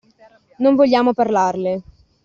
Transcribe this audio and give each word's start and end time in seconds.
Non 0.57 0.73
vogliamo 0.73 1.13
parlarle. 1.13 1.83